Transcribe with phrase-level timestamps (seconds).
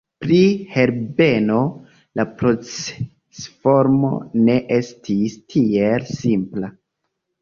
[0.23, 0.37] Pri
[0.75, 1.57] Herbeno,
[2.19, 4.11] la procesformo
[4.49, 6.73] ne estis tiel simpla.